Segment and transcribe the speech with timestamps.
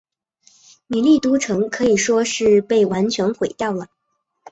[0.87, 3.85] 米利都城可以说是被完全毁掉了。